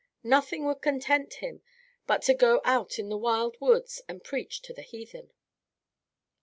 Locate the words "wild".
3.19-3.57